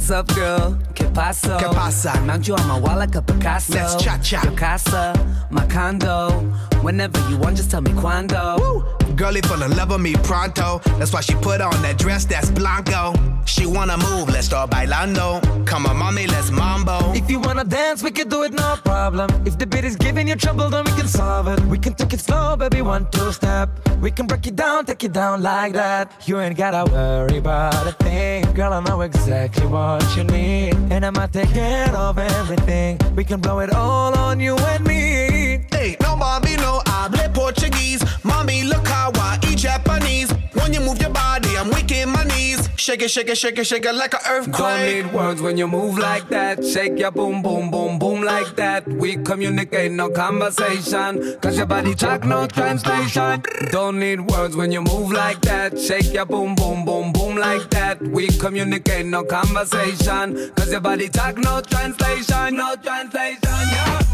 What's 0.07 0.31
up, 0.31 0.37
girl? 0.37 0.79
¿Qué 0.95 1.05
pasa? 1.13 1.57
¿Qué 1.59 1.67
pasa? 1.75 2.13
Knocked 2.21 2.47
you 2.47 2.55
on 2.55 2.69
my 2.69 2.79
wall 2.79 2.97
like 2.97 3.17
a 3.17 3.23
Picasso. 3.23 3.75
Let's 3.75 3.97
cha-cha. 3.97 4.41
Your 4.45 4.53
casa, 4.53 5.13
my 5.51 5.67
condo. 5.67 6.45
Whenever 6.83 7.19
you 7.29 7.37
want, 7.39 7.57
just 7.57 7.71
tell 7.71 7.81
me 7.81 7.93
cuando. 7.95 8.85
Girlie 9.17 9.41
fell 9.41 9.63
in 9.63 9.75
love 9.77 9.91
with 9.91 10.01
me 10.01 10.15
pronto. 10.23 10.81
That's 10.99 11.13
why 11.13 11.23
she 11.23 11.35
put 11.37 11.61
on 11.61 11.81
that 11.83 11.99
dress 11.99 12.27
that's 12.27 12.51
blanco. 12.51 13.15
She 13.47 13.65
wanna 13.65 13.97
move, 13.97 14.29
let's 14.29 14.47
start 14.47 14.71
bailando. 14.71 15.41
Come 15.67 15.87
on, 15.87 15.97
mommy, 15.97 16.27
let's 16.27 16.51
mambo. 16.51 17.13
If 17.15 17.31
you 17.31 17.41
wanna 17.41 17.65
dance, 17.65 18.03
we 18.03 18.11
can 18.11 18.29
do 18.29 18.43
it, 18.43 18.53
no 18.53 18.77
problem. 18.85 19.31
If 19.47 19.57
the 19.59 19.67
beat 19.67 19.85
is 19.85 19.97
giving 19.97 20.29
you 20.29 20.37
trouble, 20.37 20.69
then 20.69 20.85
we 20.85 20.93
can 20.93 21.09
solve 21.09 21.49
it. 21.49 21.61
We 21.67 21.79
can 21.79 21.95
take 21.95 22.13
it 22.13 22.21
slow, 22.21 22.57
baby, 22.57 22.83
one, 22.83 23.09
two 23.11 23.33
step. 23.33 23.71
We 24.03 24.11
can 24.11 24.27
break 24.27 24.47
it 24.47 24.57
down, 24.57 24.85
take 24.85 25.03
it 25.05 25.13
down 25.13 25.43
like 25.43 25.73
that. 25.73 26.13
You 26.27 26.39
ain't 26.41 26.57
gotta 26.57 26.91
worry 26.91 27.39
about 27.39 27.87
a 27.87 27.93
thing. 27.93 28.53
Girl, 28.53 28.73
I 28.73 28.81
know 28.81 29.01
exactly 29.01 29.67
what 29.67 30.05
you 30.17 30.25
need. 30.25 30.75
And 30.91 31.07
I'ma 31.07 31.27
take 31.29 31.51
care 31.51 31.95
of 31.97 32.19
everything. 32.19 32.99
We 33.15 33.25
can 33.25 33.41
blow 33.41 33.61
it 33.61 33.73
all 33.73 34.15
on 34.19 34.41
you 34.41 34.57
and 34.57 34.85
me. 34.85 35.46
Hey, 35.71 35.97
no 36.01 36.17
mommy, 36.17 36.57
no 36.57 36.83
hable 36.87 37.33
Portuguese. 37.35 38.03
Mommy, 38.25 38.65
look 38.65 38.87
how 38.87 39.11
I 39.15 39.39
eat 39.49 39.59
Japanese. 39.59 40.31
When 40.53 40.73
you 40.73 40.81
move 40.81 41.01
your 41.01 41.11
body, 41.11 41.57
I'm 41.57 41.69
weak 41.71 41.93
my 42.07 42.25
knees. 42.25 42.69
Shake 42.77 43.03
it, 43.03 43.11
shake 43.11 43.29
it, 43.29 43.39
shake 43.39 43.59
it, 43.59 43.67
shake 43.67 43.85
it 43.85 43.95
like 43.95 44.15
an 44.15 44.21
earthquake. 44.29 44.57
Don't 44.59 44.87
need 44.87 45.13
words 45.13 45.43
when 45.43 45.57
you 45.57 45.67
move 45.69 45.99
like 45.99 46.29
that. 46.29 46.65
Shake 46.65 46.99
your 46.99 47.11
boom, 47.11 47.43
boom, 47.43 47.71
boom, 47.71 47.99
boom 47.99 48.23
like 48.23 48.55
that. 48.57 48.87
We 48.87 49.17
communicate, 49.17 49.93
no 49.93 50.09
conversation. 50.09 51.39
Cause 51.41 51.57
your 51.57 51.67
body 51.67 51.95
talk, 51.95 52.25
no 52.25 52.47
translation. 52.47 53.43
Don't 53.71 53.99
need 53.99 54.21
words 54.21 54.57
when 54.57 54.71
you 54.73 54.83
move 54.83 55.13
like 55.13 55.41
that. 55.43 55.79
Shake 55.79 56.13
your 56.13 56.27
boom, 56.27 56.55
boom, 56.55 56.85
boom, 56.85 57.13
boom 57.13 57.37
like 57.37 57.69
that. 57.71 58.01
We 58.03 58.29
communicate, 58.29 59.07
no 59.07 59.25
conversation. 59.25 60.53
Cause 60.57 60.71
your 60.71 60.81
body 60.81 61.09
talk, 61.09 61.39
no 61.39 61.61
translation, 61.61 62.57
no 62.57 62.77
translation, 62.77 63.41
yeah. 63.43 64.06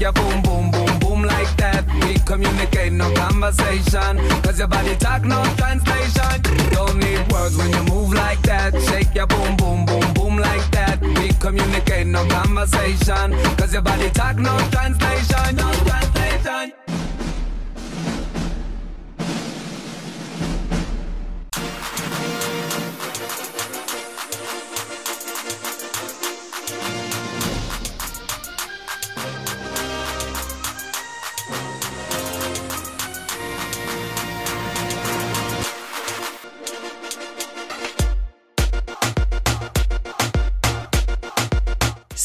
Your 0.00 0.12
boom, 0.12 0.40
boom, 0.40 0.70
boom, 0.70 0.98
boom 0.98 1.22
like 1.24 1.54
that. 1.58 1.84
We 2.06 2.14
communicate, 2.24 2.90
no 2.90 3.12
conversation. 3.12 4.16
Cause 4.42 4.58
your 4.58 4.66
body 4.66 4.96
talk, 4.96 5.24
no 5.24 5.44
translation. 5.58 6.40
Don't 6.70 6.96
need 6.96 7.30
words 7.30 7.54
when 7.58 7.70
you 7.70 7.82
move 7.92 8.14
like 8.14 8.40
that. 8.44 8.72
Shake 8.88 9.14
your 9.14 9.26
boom, 9.26 9.56
boom, 9.58 9.84
boom, 9.84 10.14
boom 10.14 10.38
like 10.38 10.70
that. 10.70 11.02
We 11.02 11.28
communicate, 11.34 12.06
no 12.06 12.26
conversation. 12.28 13.36
Cause 13.58 13.74
your 13.74 13.82
body 13.82 14.08
talk, 14.08 14.38
no 14.38 14.56
translation, 14.70 15.56
no 15.56 15.70
translation. 15.84 16.89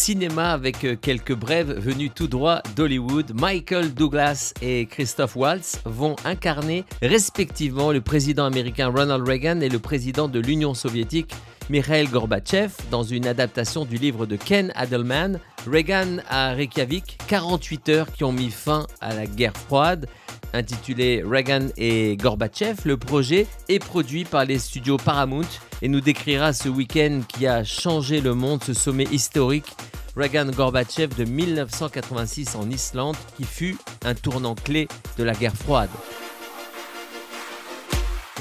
Cinéma 0.06 0.52
avec 0.52 0.84
euh, 0.84 0.96
quelques 0.96 1.34
brèves 1.34 1.80
venus 1.80 2.12
tout 2.14 2.28
droit 2.28 2.62
d'Hollywood. 2.76 3.32
Michael 3.34 3.92
Douglas 3.92 4.54
et 4.62 4.86
Christoph 4.86 5.36
Waltz 5.36 5.80
vont 5.84 6.16
incarner 6.26 6.86
respectivement 7.02 7.92
le 7.92 8.02
président 8.02 8.46
américain 8.46 8.90
Ronald 8.96 9.28
Reagan 9.28 9.62
et 9.62 9.70
le 9.70 9.80
président 9.80 10.28
de 10.28 10.40
l'Union 10.40 10.76
soviétique 10.76 11.34
Mikhail 11.69 12.07
Gorbatchev 12.07 12.72
dans 12.91 13.03
une 13.03 13.25
adaptation 13.25 13.86
du 13.86 13.98
livre 13.98 14.25
de 14.25 14.36
Ken 14.36 14.72
Adelman, 14.75 15.39
Reagan 15.67 16.17
à 16.29 16.53
Reykjavik, 16.53 17.17
48 17.27 17.89
heures 17.89 18.12
qui 18.12 18.24
ont 18.24 18.31
mis 18.31 18.51
fin 18.51 18.86
à 19.01 19.15
la 19.15 19.25
guerre 19.25 19.57
froide. 19.57 20.07
Intitulé 20.53 21.24
Reagan 21.25 21.69
et 21.75 22.17
Gorbatchev, 22.17 22.81
le 22.86 22.98
projet 22.98 23.48
est 23.67 23.79
produit 23.79 24.25
par 24.25 24.45
les 24.45 24.60
studios 24.60 24.98
Paramount 24.98 25.41
et 25.81 25.88
nous 25.88 26.01
décrira 26.01 26.53
ce 26.53 26.69
week-end 26.69 27.22
qui 27.27 27.48
a 27.48 27.63
changé 27.63 28.22
le 28.22 28.36
monde, 28.36 28.63
ce 28.63 28.74
sommet 28.74 29.07
historique 29.12 29.75
Reagan-Gorbatchev 30.15 31.15
de 31.15 31.25
1986 31.25 32.55
en 32.55 32.69
Islande 32.69 33.17
qui 33.38 33.43
fut 33.43 33.77
un 34.05 34.13
tournant 34.13 34.55
clé 34.55 34.88
de 35.17 35.24
la 35.24 35.34
guerre 35.34 35.55
froide. 35.55 35.89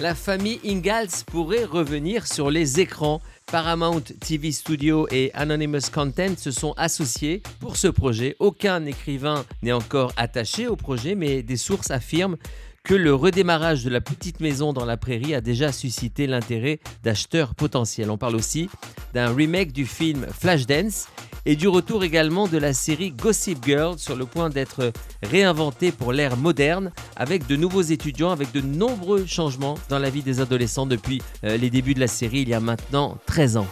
La 0.04 0.14
famille 0.14 0.60
Ingalls 0.66 1.24
pourrait 1.26 1.64
revenir 1.64 2.26
sur 2.26 2.50
les 2.50 2.78
écrans. 2.78 3.22
Paramount 3.50 4.02
TV 4.20 4.52
Studio 4.52 5.08
et 5.10 5.30
Anonymous 5.32 5.90
Content 5.90 6.36
se 6.36 6.50
sont 6.50 6.74
associés 6.76 7.42
pour 7.58 7.78
ce 7.78 7.88
projet. 7.88 8.36
Aucun 8.38 8.84
écrivain 8.84 9.46
n'est 9.62 9.72
encore 9.72 10.12
attaché 10.18 10.66
au 10.66 10.76
projet, 10.76 11.14
mais 11.14 11.42
des 11.42 11.56
sources 11.56 11.90
affirment 11.90 12.36
que 12.82 12.92
le 12.92 13.14
redémarrage 13.14 13.82
de 13.82 13.88
la 13.88 14.02
petite 14.02 14.40
maison 14.40 14.74
dans 14.74 14.84
la 14.84 14.98
prairie 14.98 15.34
a 15.34 15.40
déjà 15.40 15.72
suscité 15.72 16.26
l'intérêt 16.26 16.80
d'acheteurs 17.02 17.54
potentiels. 17.54 18.10
On 18.10 18.18
parle 18.18 18.36
aussi 18.36 18.68
d'un 19.14 19.34
remake 19.34 19.72
du 19.72 19.86
film 19.86 20.26
Flashdance 20.38 21.06
et 21.46 21.56
du 21.56 21.68
retour 21.68 22.04
également 22.04 22.48
de 22.48 22.58
la 22.58 22.72
série 22.72 23.10
Gossip 23.10 23.64
Girl 23.64 23.98
sur 23.98 24.16
le 24.16 24.26
point 24.26 24.50
d'être 24.50 24.92
réinventée 25.22 25.92
pour 25.92 26.12
l'ère 26.12 26.36
moderne 26.36 26.92
avec 27.16 27.46
de 27.46 27.56
nouveaux 27.56 27.82
étudiants, 27.82 28.30
avec 28.30 28.52
de 28.52 28.60
nombreux 28.60 29.26
changements 29.26 29.76
dans 29.88 29.98
la 29.98 30.10
vie 30.10 30.22
des 30.22 30.40
adolescents 30.40 30.86
depuis 30.86 31.20
euh, 31.44 31.56
les 31.56 31.70
débuts 31.70 31.94
de 31.94 32.00
la 32.00 32.08
série 32.08 32.40
il 32.40 32.48
y 32.48 32.54
a 32.54 32.60
maintenant 32.60 33.18
13 33.26 33.58
ans. 33.58 33.66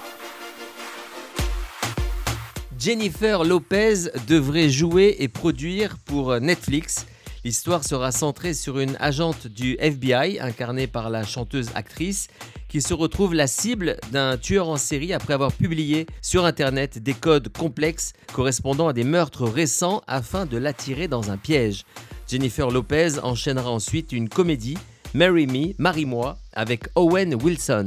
Jennifer 2.78 3.44
Lopez 3.44 4.10
devrait 4.26 4.68
jouer 4.68 5.16
et 5.20 5.28
produire 5.28 5.96
pour 6.04 6.40
Netflix. 6.40 7.06
L'histoire 7.44 7.82
sera 7.82 8.12
centrée 8.12 8.54
sur 8.54 8.78
une 8.78 8.96
agente 9.00 9.48
du 9.48 9.76
FBI, 9.80 10.38
incarnée 10.38 10.86
par 10.86 11.10
la 11.10 11.24
chanteuse 11.24 11.70
actrice, 11.74 12.28
qui 12.68 12.80
se 12.80 12.94
retrouve 12.94 13.34
la 13.34 13.48
cible 13.48 13.96
d'un 14.12 14.36
tueur 14.36 14.68
en 14.68 14.76
série 14.76 15.12
après 15.12 15.34
avoir 15.34 15.52
publié 15.52 16.06
sur 16.20 16.44
Internet 16.44 17.02
des 17.02 17.14
codes 17.14 17.48
complexes 17.48 18.12
correspondant 18.32 18.86
à 18.86 18.92
des 18.92 19.02
meurtres 19.02 19.44
récents 19.44 20.02
afin 20.06 20.46
de 20.46 20.56
l'attirer 20.56 21.08
dans 21.08 21.32
un 21.32 21.36
piège. 21.36 21.84
Jennifer 22.28 22.70
Lopez 22.70 23.18
enchaînera 23.24 23.70
ensuite 23.70 24.12
une 24.12 24.28
comédie, 24.28 24.78
Marry 25.12 25.48
Me, 25.48 25.74
Marie-moi, 25.78 26.38
avec 26.52 26.84
Owen 26.94 27.34
Wilson. 27.42 27.86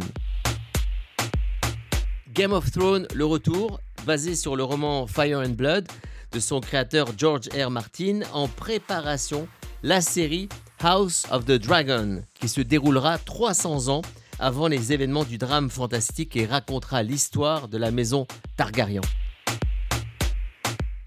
Game 2.34 2.52
of 2.52 2.70
Thrones, 2.72 3.08
le 3.14 3.24
retour, 3.24 3.80
basé 4.06 4.36
sur 4.36 4.58
le 4.58 4.66
roman 4.66 5.08
Fire 5.08 5.40
and 5.40 5.56
Blood 5.56 5.88
de 6.36 6.42
son 6.42 6.60
créateur 6.60 7.08
George 7.18 7.48
R. 7.58 7.70
Martin, 7.70 8.20
en 8.34 8.50
préparation, 8.50 9.48
la 9.84 10.02
série 10.02 10.50
House 10.84 11.26
of 11.32 11.46
the 11.46 11.54
Dragon, 11.54 12.24
qui 12.34 12.50
se 12.50 12.60
déroulera 12.60 13.18
300 13.18 13.88
ans 13.88 14.02
avant 14.38 14.68
les 14.68 14.92
événements 14.92 15.24
du 15.24 15.38
drame 15.38 15.70
fantastique 15.70 16.36
et 16.36 16.46
racontera 16.46 17.04
l'histoire 17.04 17.70
de 17.70 17.78
la 17.78 17.90
maison 17.90 18.28
Targaryen. 18.58 19.00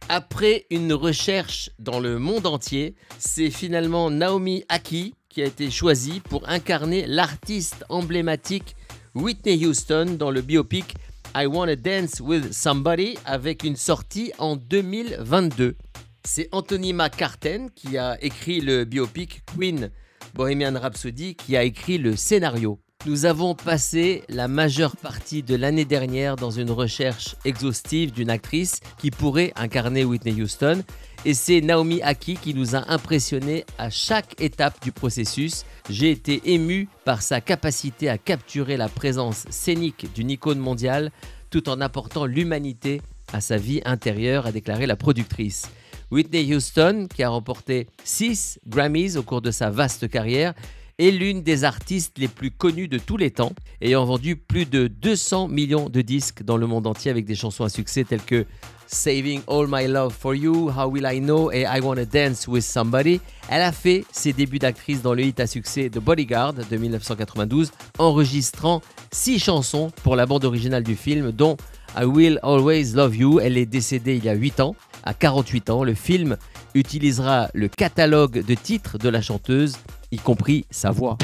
Après 0.09 0.65
une 0.71 0.95
recherche 0.95 1.69
dans 1.79 2.01
le 2.01 2.19
monde 2.19 2.47
entier, 2.47 2.95
c'est 3.19 3.51
finalement 3.51 4.11
Naomi 4.11 4.65
Aki 4.71 5.15
qui 5.29 5.43
a 5.43 5.45
été 5.45 5.71
choisie 5.71 6.21
pour 6.21 6.49
incarner 6.49 7.07
l'artiste 7.07 7.85
emblématique 7.91 8.77
Whitney 9.15 9.67
Houston 9.67 10.17
dans 10.19 10.31
le 10.31 10.41
biopic 10.41 10.95
I 11.35 11.47
Wanna 11.47 11.77
Dance 11.77 12.21
with 12.21 12.53
Somebody 12.53 13.19
avec 13.25 13.63
une 13.63 13.77
sortie 13.77 14.33
en 14.39 14.57
2022. 14.57 15.77
C'est 16.25 16.49
Anthony 16.53 16.93
McCarten 16.93 17.71
qui 17.71 17.99
a 17.99 18.23
écrit 18.23 18.61
le 18.61 18.85
biopic 18.85 19.43
Queen 19.47 19.91
Bohemian 20.35 20.79
Rhapsody 20.81 21.35
qui 21.35 21.57
a 21.57 21.63
écrit 21.63 21.99
le 21.99 22.17
scénario. 22.17 22.81
Nous 23.07 23.27
avons 23.27 23.55
passé 23.55 24.25
la 24.29 24.49
majeure 24.49 24.97
partie 24.97 25.43
de 25.43 25.55
l'année 25.55 25.85
dernière 25.85 26.37
dans 26.37 26.51
une 26.51 26.71
recherche 26.71 27.37
exhaustive 27.45 28.11
d'une 28.13 28.31
actrice 28.31 28.81
qui 28.99 29.11
pourrait 29.11 29.53
incarner 29.55 30.05
Whitney 30.05 30.43
Houston 30.43 30.83
et 31.25 31.35
c'est 31.35 31.61
Naomi 31.61 32.01
Aki 32.03 32.37
qui 32.37 32.55
nous 32.55 32.77
a 32.77 32.91
impressionnés 32.93 33.65
à 33.79 33.91
chaque 33.91 34.41
étape 34.41 34.83
du 34.83 34.93
processus. 34.93 35.65
J'ai 35.91 36.11
été 36.11 36.53
ému 36.53 36.89
par 37.05 37.23
sa 37.23 37.41
capacité 37.41 38.09
à 38.09 38.19
capturer 38.19 38.77
la 38.77 38.89
présence 38.89 39.45
scénique 39.51 40.13
d'une 40.15 40.31
icône 40.31 40.59
mondiale 40.59 41.11
tout 41.51 41.69
en 41.69 41.81
apportant 41.81 42.27
l'humanité 42.27 43.01
à 43.33 43.41
sa 43.41 43.57
vie 43.57 43.81
intérieure, 43.85 44.47
a 44.47 44.53
déclaré 44.53 44.87
la 44.87 44.97
productrice. 44.97 45.71
Whitney 46.11 46.55
Houston, 46.55 47.07
qui 47.15 47.23
a 47.23 47.29
remporté 47.29 47.87
6 48.05 48.61
Grammys 48.67 49.17
au 49.17 49.23
cours 49.23 49.43
de 49.43 49.51
sa 49.51 49.71
vaste 49.71 50.09
carrière, 50.09 50.55
est 50.99 51.11
l'une 51.11 51.43
des 51.43 51.65
artistes 51.65 52.19
les 52.19 52.29
plus 52.29 52.51
connues 52.51 52.89
de 52.89 52.99
tous 52.99 53.17
les 53.17 53.31
temps, 53.31 53.53
ayant 53.81 54.05
vendu 54.05 54.37
plus 54.37 54.67
de 54.67 54.89
200 54.89 55.49
millions 55.49 55.89
de 55.89 56.01
disques 56.01 56.43
dans 56.43 56.57
le 56.57 56.67
monde 56.67 56.87
entier 56.87 57.11
avec 57.11 57.25
des 57.25 57.37
chansons 57.37 57.65
à 57.65 57.69
succès 57.69 58.05
telles 58.05 58.25
que 58.25 58.47
Saving 58.89 59.43
All 59.47 59.67
My 59.69 59.87
Love 59.87 60.15
for 60.15 60.35
You, 60.35 60.71
How 60.71 60.89
Will 60.91 61.07
I 61.07 61.21
Know? 61.21 61.53
Et 61.53 61.63
I 61.63 61.81
Wanna 61.81 62.05
Dance 62.05 62.49
with 62.49 62.65
Somebody. 62.65 63.21
Elle 63.49 63.63
a 63.63 63.73
fait 63.73 64.05
ses 64.11 64.33
débuts 64.33 64.59
d'actrice 64.59 65.03
dans 65.03 65.15
le 65.15 65.23
hit 65.23 65.39
à 65.41 65.47
succès 65.47 65.91
The 65.91 65.99
Bodyguard 65.99 66.55
de 66.55 66.77
1992, 66.77 67.71
enregistrant 67.99 68.81
six 69.13 69.39
chansons 69.39 69.91
pour 70.03 70.17
la 70.17 70.27
bande 70.27 70.45
originale 70.45 70.83
du 70.83 70.97
film, 70.97 71.31
dont 71.33 71.57
I 71.97 72.05
Will 72.05 72.41
Always 72.43 72.93
Love 72.95 73.17
You. 73.17 73.41
Elle 73.41 73.59
est 73.59 73.67
décédée 73.67 74.17
il 74.17 74.25
y 74.25 74.29
a 74.29 74.35
8 74.35 74.61
ans. 74.61 74.75
À 75.05 75.15
48 75.15 75.71
ans, 75.71 75.85
le 75.85 75.95
film 75.95 76.37
utilisera 76.75 77.49
le 77.55 77.69
catalogue 77.69 78.45
de 78.45 78.55
titres 78.55 78.99
de 78.99 79.09
la 79.09 79.21
chanteuse, 79.21 79.77
y 80.11 80.17
compris 80.19 80.67
sa 80.71 80.91
voix. 80.91 81.19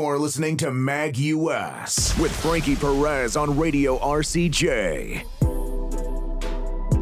You're 0.00 0.18
listening 0.18 0.56
to 0.58 0.70
Mag 0.70 1.18
US 1.18 2.18
with 2.18 2.32
Frankie 2.32 2.74
Perez 2.74 3.36
on 3.36 3.54
Radio 3.54 3.98
RCJ. 3.98 5.26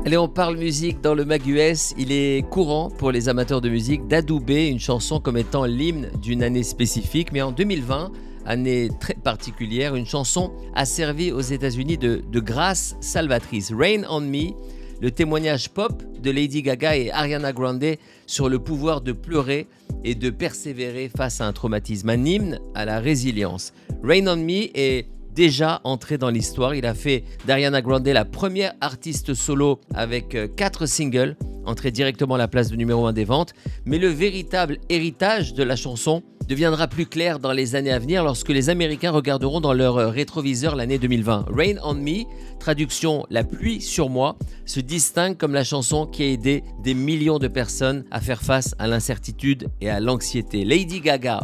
Allez, 0.05 0.17
on 0.17 0.27
parle 0.27 0.57
musique 0.57 1.01
dans 1.01 1.15
le 1.15 1.25
Mag 1.25 1.47
US. 1.47 1.95
Il 1.97 2.11
est 2.11 2.45
courant 2.51 2.91
pour 2.91 3.13
les 3.13 3.29
amateurs 3.29 3.61
de 3.61 3.69
musique 3.69 4.09
d'adouber 4.09 4.67
une 4.67 4.81
chanson 4.81 5.21
comme 5.21 5.37
étant 5.37 5.65
l'hymne 5.65 6.11
d'une 6.21 6.43
année 6.43 6.65
spécifique, 6.65 7.31
mais 7.31 7.41
en 7.41 7.53
2020, 7.53 8.11
année 8.45 8.91
très 8.99 9.15
particulière, 9.15 9.95
une 9.95 10.07
chanson 10.07 10.51
a 10.75 10.85
servi 10.85 11.31
aux 11.31 11.41
États-Unis 11.41 11.99
de 11.99 12.41
grâce 12.41 12.97
salvatrice. 13.01 13.73
Rain 13.73 14.03
on 14.11 14.23
Me, 14.23 14.55
le 15.01 15.11
témoignage 15.11 15.71
pop 15.71 16.03
de 16.21 16.31
Lady 16.31 16.63
Gaga 16.63 16.97
et 16.97 17.11
Ariana 17.11 17.53
Grande 17.53 17.97
sur 18.27 18.49
le 18.49 18.59
pouvoir 18.59 19.01
de 19.01 19.13
pleurer 19.13 19.67
et 20.05 20.15
de 20.15 20.31
persévérer 20.31 21.11
face 21.15 21.41
à 21.41 21.47
un 21.47 21.53
traumatisme, 21.53 22.09
un 22.11 22.25
hymne 22.25 22.61
à 22.75 22.85
la 22.85 23.01
résilience. 23.01 23.73
Rain 24.03 24.27
on 24.27 24.37
Me 24.37 24.77
est 24.77 25.07
déjà 25.35 25.81
entré 25.85 26.19
dans 26.19 26.31
l'histoire. 26.31 26.75
Il 26.75 26.85
a 26.85 26.95
fait 26.95 27.23
d'Ariana 27.47 27.81
Grande 27.81 28.09
la 28.09 28.25
première 28.25 28.75
artiste 28.81 29.35
solo 29.35 29.81
avec 29.95 30.35
euh, 30.35 30.49
quatre 30.49 30.87
singles, 30.87 31.37
entré 31.65 31.93
directement 31.93 32.35
à 32.35 32.39
la 32.39 32.49
place 32.49 32.71
de 32.71 32.77
numéro 32.77 33.07
1 33.07 33.13
des 33.13 33.25
ventes. 33.25 33.55
Mais 33.85 33.99
le 33.99 34.09
véritable 34.09 34.79
héritage 34.89 35.55
de 35.55 35.63
la 35.63 35.77
chanson 35.77 36.23
deviendra 36.49 36.89
plus 36.89 37.07
clair 37.07 37.39
dans 37.39 37.53
les 37.53 37.77
années 37.77 37.93
à 37.93 37.99
venir 37.99 38.25
lorsque 38.25 38.49
les 38.49 38.71
Américains 38.71 39.11
regarderont 39.11 39.61
dans 39.61 39.75
leur 39.75 39.99
euh, 39.99 40.09
rétroviseur 40.09 40.75
l'année 40.77 40.99
2020. 40.99 41.47
Rain 41.51 41.75
on 41.85 41.95
Me, 41.95 42.25
traduction 42.59 43.27
La 43.29 43.45
pluie 43.45 43.83
sur 43.83 44.09
moi, 44.09 44.37
se 44.65 44.81
distingue 44.81 45.37
comme 45.37 45.53
la 45.53 45.63
chanson 45.63 46.07
qui 46.07 46.23
a 46.23 46.27
aidé 46.27 46.65
des 46.83 46.95
millions 46.95 47.39
de 47.39 47.49
personnes 47.49 48.05
à 48.11 48.21
faire 48.21 48.41
face 48.41 48.75
à 48.79 48.89
l'incertitude 48.89 49.69
et 49.83 49.91
à 49.91 50.01
l'anxiété. 50.01 50.65
Lady 50.65 51.01
Gaga 51.01 51.41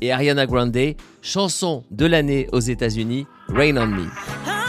et 0.00 0.10
Ariana 0.10 0.46
Grande, 0.46 0.94
chanson 1.20 1.84
de 1.90 2.06
l'année 2.06 2.48
aux 2.52 2.60
États-Unis, 2.60 3.26
Rain 3.48 3.76
on 3.76 3.86
Me. 3.86 4.65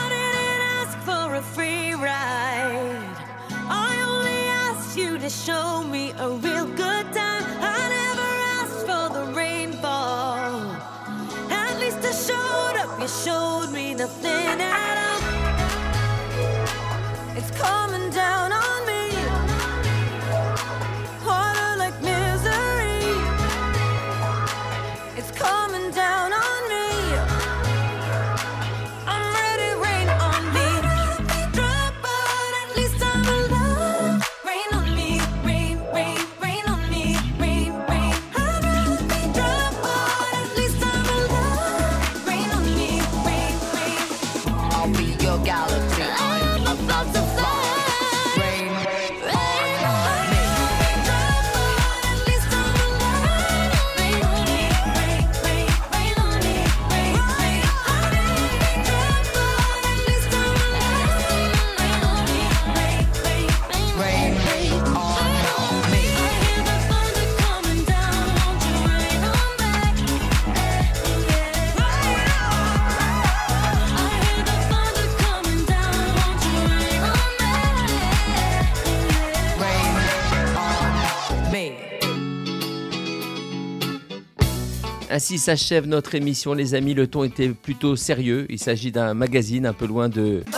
Ainsi 85.10 85.38
s'achève 85.38 85.88
notre 85.88 86.16
émission, 86.16 86.54
les 86.54 86.76
amis. 86.76 86.94
Le 86.94 87.08
ton 87.08 87.24
était 87.24 87.50
plutôt 87.50 87.96
sérieux. 87.96 88.46
Il 88.50 88.60
s'agit 88.60 88.92
d'un 88.92 89.14
magazine 89.14 89.66
un 89.66 89.74
peu 89.74 89.86
loin 89.86 90.10
de. 90.10 90.44
Bon. 90.52 90.58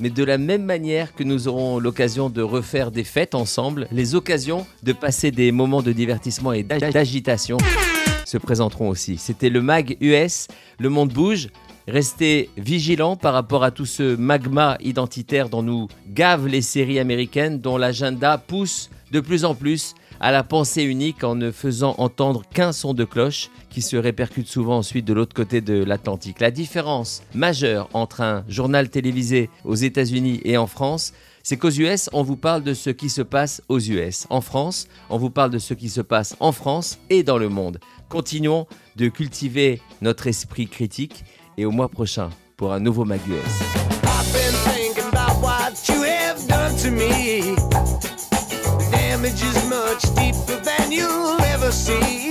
Mais 0.00 0.10
de 0.10 0.24
la 0.24 0.38
même 0.38 0.64
manière 0.64 1.14
que 1.14 1.22
nous 1.24 1.46
aurons 1.46 1.78
l'occasion 1.78 2.30
de 2.30 2.42
refaire 2.42 2.90
des 2.90 3.04
fêtes 3.04 3.34
ensemble, 3.34 3.86
les 3.92 4.14
occasions 4.14 4.66
de 4.82 4.92
passer 4.92 5.30
des 5.30 5.52
moments 5.52 5.82
de 5.82 5.92
divertissement 5.92 6.52
et 6.52 6.62
d'ag- 6.62 6.90
d'agitation 6.92 7.58
se 8.24 8.38
présenteront 8.38 8.88
aussi. 8.88 9.18
C'était 9.18 9.50
le 9.50 9.60
MAG 9.62 9.96
US, 10.00 10.48
le 10.78 10.88
monde 10.88 11.12
bouge. 11.12 11.48
Restez 11.86 12.48
vigilants 12.56 13.14
par 13.16 13.34
rapport 13.34 13.62
à 13.62 13.70
tout 13.70 13.84
ce 13.84 14.16
magma 14.16 14.78
identitaire 14.80 15.50
dont 15.50 15.62
nous 15.62 15.88
gavent 16.08 16.46
les 16.48 16.62
séries 16.62 16.98
américaines, 16.98 17.60
dont 17.60 17.76
l'agenda 17.76 18.38
pousse 18.38 18.88
de 19.14 19.20
plus 19.20 19.44
en 19.44 19.54
plus 19.54 19.94
à 20.18 20.32
la 20.32 20.42
pensée 20.42 20.82
unique 20.82 21.22
en 21.22 21.36
ne 21.36 21.52
faisant 21.52 21.94
entendre 21.98 22.42
qu'un 22.52 22.72
son 22.72 22.94
de 22.94 23.04
cloche 23.04 23.48
qui 23.70 23.80
se 23.80 23.96
répercute 23.96 24.48
souvent 24.48 24.78
ensuite 24.78 25.04
de 25.04 25.12
l'autre 25.12 25.34
côté 25.34 25.60
de 25.60 25.84
l'Atlantique. 25.84 26.40
La 26.40 26.50
différence 26.50 27.22
majeure 27.32 27.88
entre 27.92 28.22
un 28.22 28.44
journal 28.48 28.90
télévisé 28.90 29.50
aux 29.64 29.76
États-Unis 29.76 30.40
et 30.44 30.56
en 30.56 30.66
France, 30.66 31.12
c'est 31.44 31.56
qu'aux 31.56 31.70
US, 31.70 32.10
on 32.12 32.24
vous 32.24 32.36
parle 32.36 32.64
de 32.64 32.74
ce 32.74 32.90
qui 32.90 33.08
se 33.08 33.22
passe 33.22 33.62
aux 33.68 33.78
US. 33.78 34.26
En 34.30 34.40
France, 34.40 34.88
on 35.10 35.16
vous 35.16 35.30
parle 35.30 35.50
de 35.50 35.58
ce 35.58 35.74
qui 35.74 35.90
se 35.90 36.00
passe 36.00 36.34
en 36.40 36.50
France 36.50 36.98
et 37.08 37.22
dans 37.22 37.38
le 37.38 37.48
monde. 37.48 37.78
Continuons 38.08 38.66
de 38.96 39.06
cultiver 39.06 39.80
notre 40.00 40.26
esprit 40.26 40.66
critique 40.66 41.24
et 41.56 41.64
au 41.64 41.70
mois 41.70 41.88
prochain 41.88 42.30
pour 42.56 42.72
un 42.72 42.80
nouveau 42.80 43.04
Mag 43.04 43.20
US. 43.28 43.64
Damage 49.24 49.42
is 49.42 49.68
much 49.70 50.02
deeper 50.14 50.60
than 50.60 50.92
you'll 50.92 51.40
ever 51.40 51.72
see. 51.72 52.23